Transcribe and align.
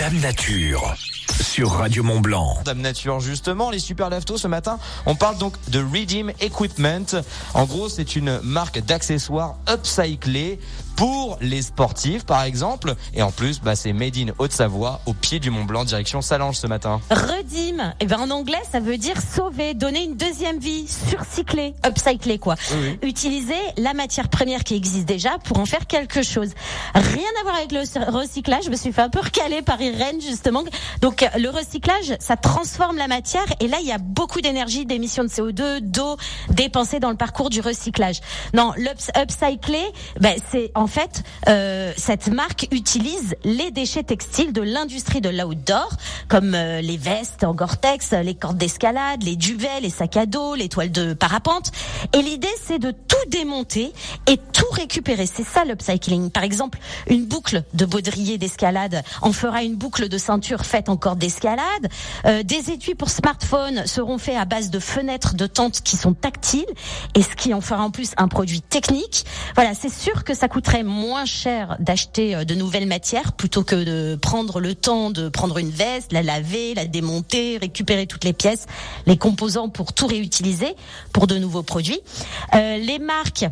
Dame 0.00 0.18
Nature 0.22 0.96
sur 1.60 1.72
Radio 1.72 2.02
Mont 2.02 2.20
Blanc. 2.20 2.56
Dame 2.64 2.80
Nature, 2.80 3.20
justement, 3.20 3.68
les 3.68 3.80
super 3.80 4.08
laftos 4.08 4.38
ce 4.38 4.48
matin, 4.48 4.78
on 5.04 5.14
parle 5.14 5.36
donc 5.36 5.52
de 5.68 5.80
Redeem 5.80 6.32
Equipment. 6.40 7.20
En 7.52 7.66
gros, 7.66 7.90
c'est 7.90 8.16
une 8.16 8.40
marque 8.40 8.78
d'accessoires 8.78 9.56
upcyclés 9.68 10.58
pour 10.96 11.38
les 11.40 11.62
sportifs, 11.62 12.24
par 12.24 12.42
exemple. 12.42 12.94
Et 13.14 13.22
en 13.22 13.30
plus, 13.30 13.60
bah, 13.60 13.74
c'est 13.74 13.94
Made 13.94 14.16
in 14.18 14.32
Haute-Savoie, 14.38 15.00
au 15.06 15.14
pied 15.14 15.38
du 15.38 15.50
Mont 15.50 15.64
Blanc, 15.64 15.84
direction 15.84 16.20
Salange 16.20 16.56
ce 16.56 16.66
matin. 16.66 17.00
Redeem, 17.10 17.94
eh 18.00 18.06
ben 18.06 18.20
en 18.20 18.30
anglais, 18.30 18.60
ça 18.70 18.80
veut 18.80 18.98
dire 18.98 19.16
sauver, 19.20 19.74
donner 19.74 20.04
une 20.04 20.16
deuxième 20.16 20.58
vie, 20.58 20.86
surcycler, 20.86 21.74
upcycler 21.86 22.38
quoi. 22.38 22.54
Oui, 22.72 22.98
Utiliser 23.02 23.54
la 23.76 23.94
matière 23.94 24.28
première 24.28 24.64
qui 24.64 24.74
existe 24.74 25.06
déjà 25.06 25.38
pour 25.44 25.58
en 25.58 25.66
faire 25.66 25.86
quelque 25.86 26.22
chose. 26.22 26.50
Rien 26.94 27.30
à 27.40 27.42
voir 27.44 27.54
avec 27.56 27.72
le 27.72 27.80
recyclage. 28.10 28.64
Je 28.64 28.70
me 28.70 28.76
suis 28.76 28.92
fait 28.92 29.02
un 29.02 29.08
peu 29.10 29.20
recaler 29.20 29.62
par 29.62 29.80
Irène 29.80 30.20
justement. 30.20 30.64
Donc 31.00 31.26
le 31.38 31.49
recyclage, 31.50 32.16
ça 32.20 32.36
transforme 32.36 32.96
la 32.96 33.08
matière 33.08 33.46
et 33.60 33.68
là 33.68 33.78
il 33.80 33.86
y 33.86 33.92
a 33.92 33.98
beaucoup 33.98 34.40
d'énergie, 34.40 34.86
d'émissions 34.86 35.24
de 35.24 35.28
CO2, 35.28 35.80
d'eau 35.80 36.16
dépensée 36.50 37.00
dans 37.00 37.10
le 37.10 37.16
parcours 37.16 37.50
du 37.50 37.60
recyclage. 37.60 38.20
Non, 38.54 38.72
l'upcycler, 38.76 39.84
ben 40.20 40.34
c'est 40.50 40.70
en 40.74 40.86
fait, 40.86 41.22
euh, 41.48 41.92
cette 41.96 42.28
marque 42.28 42.66
utilise 42.70 43.36
les 43.44 43.70
déchets 43.70 44.02
textiles 44.02 44.52
de 44.52 44.62
l'industrie 44.62 45.20
de 45.20 45.28
l'outdoor, 45.28 45.90
comme 46.28 46.54
euh, 46.54 46.80
les 46.80 46.96
vestes 46.96 47.44
en 47.44 47.54
Gore-Tex, 47.54 48.12
les 48.24 48.34
cordes 48.34 48.58
d'escalade, 48.58 49.22
les 49.22 49.36
duvets, 49.36 49.80
les 49.80 49.90
sacs 49.90 50.16
à 50.16 50.26
dos, 50.26 50.54
les 50.54 50.68
toiles 50.68 50.92
de 50.92 51.14
parapente. 51.14 51.72
Et 52.14 52.22
l'idée, 52.22 52.48
c'est 52.62 52.78
de 52.78 52.90
tout 52.90 53.28
démonter 53.28 53.92
et 54.26 54.36
tout 54.36 54.70
récupérer. 54.72 55.26
C'est 55.26 55.46
ça 55.46 55.64
l'upcycling. 55.64 56.30
Par 56.30 56.44
exemple, 56.44 56.78
une 57.06 57.26
boucle 57.26 57.62
de 57.74 57.84
baudrier 57.84 58.38
d'escalade 58.38 59.02
en 59.22 59.32
fera 59.32 59.62
une 59.62 59.76
boucle 59.76 60.08
de 60.08 60.18
ceinture 60.18 60.64
faite 60.64 60.88
en 60.88 60.96
corde 60.96 61.18
d'escalade. 61.30 61.88
Euh, 62.26 62.42
des 62.42 62.70
étuis 62.70 62.94
pour 62.94 63.08
smartphone 63.08 63.86
seront 63.86 64.18
faits 64.18 64.36
à 64.36 64.44
base 64.44 64.70
de 64.70 64.80
fenêtres 64.80 65.34
de 65.34 65.46
tentes 65.46 65.80
qui 65.82 65.96
sont 65.96 66.12
tactiles 66.12 66.66
et 67.14 67.22
ce 67.22 67.36
qui 67.36 67.54
en 67.54 67.60
fera 67.60 67.84
en 67.84 67.90
plus 67.90 68.12
un 68.16 68.26
produit 68.26 68.60
technique. 68.60 69.24
Voilà, 69.54 69.74
c'est 69.74 69.92
sûr 69.92 70.24
que 70.24 70.34
ça 70.34 70.48
coûterait 70.48 70.82
moins 70.82 71.24
cher 71.24 71.76
d'acheter 71.78 72.34
euh, 72.34 72.44
de 72.44 72.54
nouvelles 72.54 72.88
matières 72.88 73.32
plutôt 73.32 73.62
que 73.62 73.76
de 73.76 74.16
prendre 74.16 74.58
le 74.58 74.74
temps 74.74 75.10
de 75.10 75.28
prendre 75.28 75.58
une 75.58 75.70
veste, 75.70 76.12
la 76.12 76.22
laver, 76.22 76.74
la 76.74 76.86
démonter, 76.86 77.58
récupérer 77.58 78.06
toutes 78.06 78.24
les 78.24 78.32
pièces, 78.32 78.66
les 79.06 79.16
composants 79.16 79.68
pour 79.68 79.92
tout 79.92 80.06
réutiliser 80.08 80.74
pour 81.12 81.28
de 81.28 81.36
nouveaux 81.36 81.62
produits. 81.62 82.00
Euh, 82.54 82.76
les 82.78 82.98
marques 82.98 83.46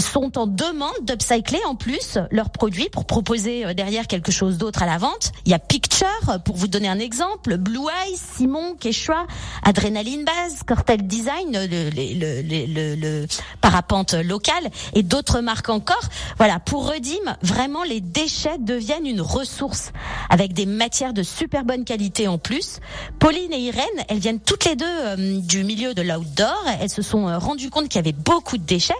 sont 0.00 0.38
en 0.38 0.46
demande 0.46 0.92
d'upcycler 1.02 1.60
en 1.66 1.74
plus 1.74 2.18
leurs 2.30 2.50
produits 2.50 2.88
pour 2.90 3.04
proposer 3.04 3.66
euh, 3.66 3.74
derrière 3.74 4.06
quelque 4.06 4.32
chose 4.32 4.58
d'autre 4.58 4.82
à 4.82 4.86
la 4.86 4.98
vente. 4.98 5.32
Il 5.44 5.52
y 5.52 5.54
a 5.54 5.58
Picture, 5.58 6.06
pour 6.44 6.56
vous 6.56 6.68
donner 6.68 6.88
un 6.88 6.98
exemple, 6.98 7.56
Blue 7.56 7.86
Eyes, 8.06 8.16
Simon, 8.16 8.74
Quechua, 8.78 9.26
Adrenaline 9.62 10.24
Base, 10.24 10.62
Cortel 10.66 11.06
Design, 11.06 11.52
le, 11.52 11.90
le, 11.90 12.42
le, 12.42 12.94
le, 12.94 13.26
parapente 13.60 14.14
local 14.14 14.70
et 14.94 15.02
d'autres 15.02 15.40
marques 15.40 15.68
encore. 15.68 16.02
Voilà, 16.38 16.58
pour 16.58 16.88
Redim, 16.90 17.36
vraiment 17.42 17.84
les 17.84 18.00
déchets 18.00 18.58
deviennent 18.58 19.06
une 19.06 19.20
ressource 19.20 19.92
avec 20.30 20.52
des 20.52 20.66
matières 20.66 21.12
de 21.12 21.22
super 21.22 21.64
bonne 21.64 21.84
qualité 21.84 22.28
en 22.28 22.38
plus. 22.38 22.80
Pauline 23.18 23.52
et 23.52 23.60
Irène, 23.60 23.82
elles 24.08 24.18
viennent 24.18 24.40
toutes 24.40 24.64
les 24.64 24.76
deux 24.76 24.84
euh, 24.86 25.40
du 25.40 25.64
milieu 25.64 25.94
de 25.94 26.02
l'outdoor. 26.02 26.64
Elles 26.80 26.90
se 26.90 27.02
sont 27.02 27.28
euh, 27.28 27.38
rendues 27.38 27.70
compte 27.70 27.88
qu'il 27.88 27.96
y 27.96 27.98
avait 27.98 28.12
beaucoup 28.12 28.58
de 28.58 28.64
déchets. 28.64 28.94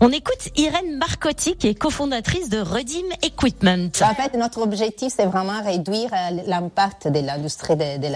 On 0.00 0.10
écoute 0.10 0.33
Irène 0.56 0.96
Marcotti, 0.98 1.56
qui 1.56 1.68
est 1.68 1.74
cofondatrice 1.74 2.48
de 2.48 2.58
Redim 2.58 3.08
Equipment. 3.22 3.90
En 4.02 4.14
fait, 4.14 4.36
notre 4.36 4.62
objectif, 4.62 5.12
c'est 5.16 5.26
vraiment 5.26 5.62
réduire 5.62 6.10
euh, 6.12 6.42
l'impact 6.46 7.08
de 7.08 7.20
l'industrie 7.20 7.76
de, 7.76 7.98
de 7.98 8.08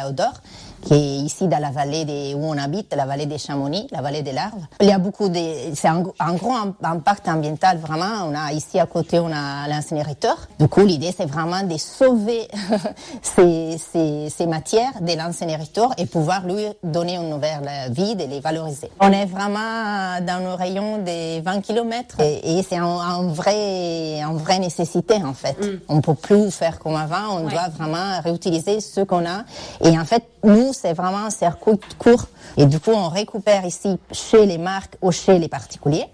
qui 0.83 0.95
est 0.95 1.17
ici 1.19 1.48
dans 1.48 1.59
la 1.59 1.71
vallée 1.71 2.34
où 2.37 2.45
on 2.45 2.57
habite, 2.59 2.95
la 2.95 3.07
vallée 3.07 3.27
des 3.27 3.39
Chamonix, 3.39 3.87
la 3.91 4.01
vallée 4.01 4.23
des 4.23 4.33
Larves. 4.33 4.67
Il 4.81 4.87
y 4.87 4.93
a 4.93 4.98
beaucoup 4.98 5.29
de, 5.29 5.41
c'est 5.75 5.89
un, 5.89 6.02
un, 6.19 6.35
gros 6.35 6.55
impact 6.83 7.29
ambiental 7.29 7.79
vraiment. 7.79 8.27
On 8.27 8.35
a 8.35 8.52
ici 8.52 8.79
à 8.79 8.86
côté, 8.86 9.19
on 9.19 9.30
a 9.33 9.69
l'incinérateur. 9.69 10.48
Du 10.58 10.69
coup, 10.69 10.85
l'idée 10.85 11.14
c'est 11.17 11.27
vraiment 11.27 11.63
de 11.63 11.77
sauver 11.77 12.48
ces, 13.23 13.77
ces, 13.79 14.29
ces, 14.30 14.47
matières 14.47 15.01
de 15.01 15.14
l'incinérateur 15.17 15.92
et 15.98 16.07
pouvoir 16.07 16.47
lui 16.47 16.67
donner 16.83 17.17
une 17.17 17.31
nouvelle 17.31 17.69
vie, 17.91 18.17
de 18.17 18.25
les 18.25 18.41
valoriser. 18.41 18.91
On 19.01 19.13
est 19.13 19.27
vraiment 19.27 20.20
dans 20.27 20.42
nos 20.42 20.57
rayons 20.57 20.98
de 20.98 21.41
20 21.42 21.61
km 21.61 22.20
et, 22.20 22.58
et 22.58 22.63
c'est 22.63 22.77
un, 22.77 22.86
un, 22.86 23.29
vrai, 23.29 24.20
un 24.20 24.33
vrai 24.33 24.58
nécessité 24.58 25.14
en 25.25 25.35
fait. 25.35 25.58
Mm. 25.61 25.81
On 25.89 26.01
peut 26.01 26.14
plus 26.14 26.51
faire 26.51 26.79
comme 26.79 26.97
avant. 26.97 27.39
On 27.39 27.45
ouais. 27.45 27.52
doit 27.52 27.69
vraiment 27.69 28.20
réutiliser 28.23 28.81
ce 28.81 29.01
qu'on 29.01 29.27
a. 29.27 29.45
Et 29.85 29.98
en 29.98 30.05
fait, 30.05 30.25
nous, 30.45 30.73
c'est 30.73 30.93
vraiment 30.93 31.27
un 31.27 31.31
circuit 31.31 31.79
court. 31.99 32.25
Et 32.57 32.67
du 32.67 32.81
coup, 32.81 32.93
on 32.93 33.09
récupère 33.09 33.65
ici 33.65 33.99
chez 34.13 34.47
les 34.47 34.59
marques 34.59 34.97
ou 35.03 35.11
chez 35.13 35.39
les 35.39 35.49
particuliers. 35.49 36.07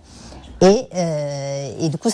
Et, 0.64 0.88
euh, 0.94 1.72
et 1.78 1.90
du 1.90 1.98
coup, 1.98 2.08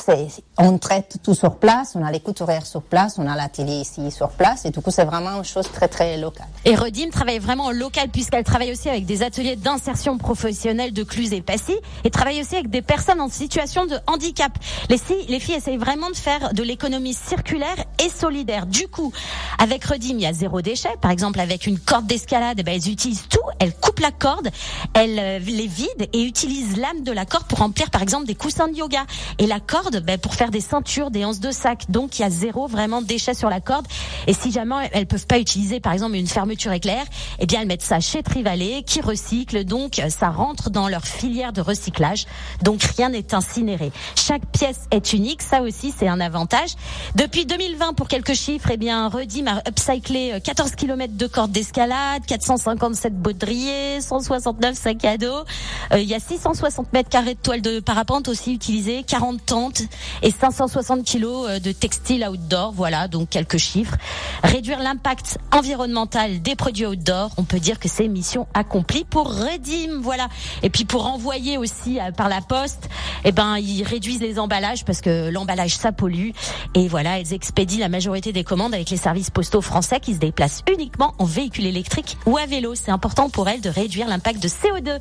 on 0.59 0.79
traite 0.79 1.19
tout 1.23 1.35
sur 1.35 1.55
place, 1.55 1.93
on 1.95 2.05
a 2.05 2.11
les 2.11 2.19
couturières 2.19 2.67
sur 2.67 2.83
place, 2.83 3.15
on 3.19 3.29
a 3.29 3.37
l'atelier 3.37 3.77
ici 3.77 4.11
sur 4.11 4.31
place, 4.31 4.65
et 4.65 4.71
du 4.71 4.81
coup, 4.81 4.91
c'est 4.91 5.05
vraiment 5.05 5.37
une 5.39 5.45
chose 5.45 5.71
très 5.73 5.87
très 5.87 6.17
locale. 6.17 6.49
Et 6.65 6.75
Redim 6.75 7.11
travaille 7.11 7.39
vraiment 7.39 7.67
en 7.67 7.71
local 7.71 8.09
puisqu'elle 8.09 8.43
travaille 8.43 8.73
aussi 8.73 8.89
avec 8.89 9.07
des 9.07 9.23
ateliers 9.23 9.55
d'insertion 9.55 10.19
professionnelle 10.19 10.93
de 10.93 11.05
Cluse 11.05 11.33
et 11.33 11.43
Passy, 11.43 11.77
et 12.03 12.11
travaille 12.11 12.41
aussi 12.41 12.57
avec 12.57 12.71
des 12.71 12.83
personnes 12.83 13.21
en 13.21 13.29
situation 13.29 13.87
de 13.87 13.97
handicap. 14.09 14.51
Les, 14.89 14.99
les 15.29 15.39
filles 15.39 15.55
essayent 15.55 15.77
vraiment 15.77 16.11
de 16.11 16.17
faire 16.17 16.53
de 16.53 16.65
l'économie 16.65 17.15
circulaire 17.15 17.77
et 18.05 18.09
solidaire. 18.11 18.67
Du 18.67 18.89
coup, 18.89 19.13
avec 19.59 19.85
Redim, 19.85 20.15
il 20.15 20.23
y 20.23 20.27
a 20.27 20.33
zéro 20.33 20.61
déchet. 20.61 20.97
Par 21.01 21.13
exemple, 21.13 21.39
avec 21.39 21.69
une 21.69 21.79
corde 21.79 22.07
d'escalade, 22.09 22.61
ben, 22.65 22.75
elles 22.75 22.91
utilisent 22.91 23.29
tout, 23.29 23.39
elles 23.61 23.75
coupent 23.77 24.01
la 24.01 24.11
corde, 24.11 24.49
elles 24.95 25.19
euh, 25.21 25.39
les 25.39 25.69
vident 25.69 26.07
et 26.13 26.23
utilisent 26.25 26.77
l'âme 26.79 27.05
de 27.05 27.13
la 27.13 27.27
corde 27.27 27.45
pour 27.45 27.61
remplir, 27.61 27.91
par 27.91 28.03
exemple, 28.03 28.27
des 28.27 28.40
coussins 28.41 28.69
de 28.69 28.75
yoga. 28.75 29.05
Et 29.39 29.47
la 29.47 29.61
corde, 29.61 30.03
ben, 30.05 30.19
pour 30.19 30.35
faire 30.35 30.51
des 30.51 30.61
ceintures, 30.61 31.11
des 31.11 31.25
anses 31.25 31.41
de 31.41 31.51
sac. 31.51 31.91
Donc, 31.91 32.19
il 32.19 32.23
y 32.23 32.25
a 32.25 32.31
zéro 32.31 32.67
vraiment 32.67 33.03
déchet 33.03 33.35
sur 33.35 33.51
la 33.51 33.61
corde. 33.61 33.87
Et 34.27 34.33
si 34.33 34.51
jamais 34.51 34.91
elles 34.93 35.07
peuvent 35.07 35.27
pas 35.27 35.39
utiliser, 35.39 35.79
par 35.79 35.93
exemple, 35.93 36.17
une 36.17 36.27
fermeture 36.27 36.73
éclair, 36.73 37.05
eh 37.39 37.47
bien, 37.47 37.61
elles 37.61 37.69
mettent 37.69 37.83
ça 37.83 38.01
chez 38.01 38.23
Trivalet, 38.23 38.83
qui 38.85 39.01
recycle. 39.01 39.65
Donc, 39.65 40.01
ça 40.09 40.31
rentre 40.31 40.71
dans 40.71 40.89
leur 40.89 41.05
filière 41.05 41.53
de 41.53 41.61
recyclage. 41.61 42.27
Donc, 42.63 42.83
rien 42.83 43.11
n'est 43.11 43.35
incinéré. 43.35 43.93
Chaque 44.17 44.47
pièce 44.47 44.81
est 44.91 45.13
unique. 45.13 45.43
Ça 45.43 45.63
aussi, 45.63 45.93
c'est 45.97 46.09
un 46.09 46.21
avantage. 46.21 46.71
Depuis 47.15 47.45
2020, 47.45 47.93
pour 47.93 48.09
quelques 48.09 48.35
chiffres, 48.35 48.71
eh 48.73 48.77
bien, 48.77 49.09
Redim 49.09 49.47
a 49.47 49.69
upcyclé 49.69 50.41
14 50.43 50.73
km 50.77 51.17
de 51.17 51.27
cordes 51.27 51.53
d'escalade, 51.53 52.25
457 52.27 53.15
baudriers, 53.15 54.01
169 54.01 54.75
sacs 54.77 55.05
à 55.05 55.19
dos. 55.19 55.45
Euh, 55.93 55.99
il 55.99 56.09
y 56.09 56.15
a 56.15 56.21
660 56.21 56.93
mètres 56.93 57.09
carrés 57.09 57.35
de 57.35 57.41
toile 57.41 57.61
de 57.61 57.81
parapente 57.81 58.20
aussi 58.29 58.53
utilisé, 58.53 59.03
40 59.03 59.45
tentes 59.45 59.83
et 60.23 60.31
560 60.31 61.05
kilos 61.05 61.61
de 61.61 61.73
textiles 61.73 62.27
outdoor. 62.29 62.73
Voilà, 62.73 63.09
donc 63.09 63.31
quelques 63.31 63.59
chiffres. 63.59 63.97
Réduire 64.43 64.81
l'impact 64.81 65.39
environnemental 65.53 66.43
des 66.43 66.57
produits 66.57 66.87
outdoor, 66.87 67.31
on 67.37 67.45
peut 67.45 67.61
dire 67.61 67.79
que 67.79 67.89
c'est 67.89 68.09
mission 68.09 68.47
accomplie 68.55 69.05
pour 69.05 69.29
Redim. 69.29 70.01
Voilà. 70.01 70.29
Et 70.63 70.71
puis 70.71 70.85
pour 70.85 71.07
envoyer 71.07 71.59
aussi 71.59 71.99
par 72.17 72.29
la 72.29 72.41
poste, 72.41 72.89
eh 73.25 73.33
ben 73.33 73.59
ils 73.59 73.83
réduisent 73.83 74.21
les 74.21 74.39
emballages 74.39 74.85
parce 74.85 75.01
que 75.01 75.31
l'emballage 75.31 75.77
ça 75.77 75.93
pollue. 75.93 76.31
Et 76.75 76.89
voilà, 76.89 77.19
elles 77.19 77.33
expédient 77.33 77.81
la 77.81 77.89
majorité 77.89 78.33
des 78.33 78.45
commandes 78.45 78.75
avec 78.75 78.91
les 78.91 78.97
services 78.97 79.31
postaux 79.31 79.61
français 79.61 80.01
qui 80.01 80.15
se 80.15 80.19
déplacent 80.19 80.63
uniquement 80.73 81.15
en 81.19 81.25
véhicule 81.25 81.67
électrique 81.67 82.17
ou 82.27 82.37
à 82.37 82.47
vélo. 82.47 82.75
C'est 82.75 82.91
important 82.91 83.31
pour 83.31 83.49
elles 83.49 83.61
de 83.61 83.71
réduire 83.71 84.09
l'impact 84.09 84.43
de 84.43 84.49
CO2. 84.49 84.99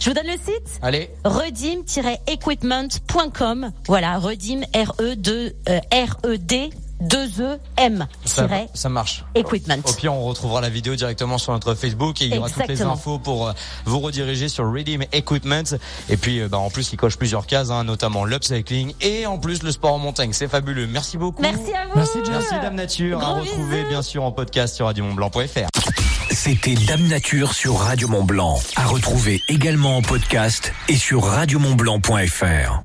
Je 0.00 0.10
vous 0.10 0.14
donne 0.14 0.26
le 0.26 0.32
site. 0.32 0.80
Allez. 0.82 1.10
Redim 1.24 1.80
R 1.96 2.08
E 5.00 5.14
2 5.16 5.54
R 5.92 6.16
E 6.26 6.36
D 6.38 6.70
2 7.00 7.40
E 7.40 7.58
M 7.78 8.06
ça, 8.26 8.46
ça 8.74 8.88
marche. 8.90 9.24
Equipment. 9.34 9.78
Au 9.84 9.92
pire, 9.92 10.12
on 10.12 10.24
retrouvera 10.24 10.60
la 10.60 10.68
vidéo 10.68 10.94
directement 10.96 11.38
sur 11.38 11.52
notre 11.52 11.74
Facebook 11.74 12.20
et 12.20 12.26
il 12.26 12.34
y 12.34 12.38
aura 12.38 12.48
Exactement. 12.48 12.66
toutes 12.76 12.86
les 12.86 12.92
infos 12.92 13.18
pour 13.18 13.48
euh, 13.48 13.52
vous 13.86 14.00
rediriger 14.00 14.48
sur 14.48 14.70
Redeem 14.70 15.04
Equipment. 15.12 15.76
Et 16.10 16.16
puis, 16.16 16.40
euh, 16.40 16.48
bah, 16.48 16.58
en 16.58 16.68
plus, 16.68 16.92
il 16.92 16.96
coche 16.96 17.16
plusieurs 17.16 17.46
cases, 17.46 17.70
hein, 17.70 17.84
notamment 17.84 18.24
l'upcycling 18.24 18.92
et 19.00 19.24
en 19.26 19.38
plus 19.38 19.62
le 19.62 19.72
sport 19.72 19.94
en 19.94 19.98
montagne. 19.98 20.32
C'est 20.34 20.48
fabuleux. 20.48 20.86
Merci 20.86 21.16
beaucoup. 21.16 21.40
Merci 21.40 21.72
à 21.72 21.86
vous. 21.86 21.96
Merci, 21.96 22.18
Merci 22.28 22.54
Dame 22.60 22.74
Nature. 22.74 23.18
Gros 23.18 23.26
à 23.30 23.40
retrouver 23.40 23.78
bisous. 23.78 23.88
bien 23.88 24.02
sûr 24.02 24.22
en 24.22 24.32
podcast 24.32 24.76
sur 24.76 24.86
radiomontblanc.fr. 24.86 25.79
C'était 26.32 26.74
Dame 26.74 27.08
Nature 27.08 27.52
sur 27.54 27.76
Radio 27.76 28.06
Mont 28.06 28.22
Blanc. 28.22 28.56
À 28.76 28.86
retrouver 28.86 29.42
également 29.48 29.96
en 29.96 30.02
podcast 30.02 30.72
et 30.88 30.96
sur 30.96 31.24
radiomontblanc.fr. 31.24 32.78